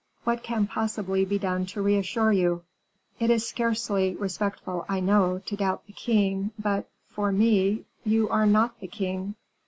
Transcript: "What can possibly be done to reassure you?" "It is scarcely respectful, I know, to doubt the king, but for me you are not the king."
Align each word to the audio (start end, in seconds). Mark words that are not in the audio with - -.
"What 0.23 0.41
can 0.41 0.65
possibly 0.65 1.25
be 1.25 1.37
done 1.37 1.67
to 1.67 1.81
reassure 1.83 2.31
you?" 2.31 2.63
"It 3.19 3.29
is 3.29 3.47
scarcely 3.47 4.15
respectful, 4.15 4.83
I 4.89 4.99
know, 4.99 5.43
to 5.45 5.55
doubt 5.55 5.85
the 5.85 5.93
king, 5.93 6.49
but 6.57 6.89
for 7.07 7.31
me 7.31 7.85
you 8.03 8.27
are 8.29 8.47
not 8.47 8.79
the 8.79 8.87
king." 8.87 9.35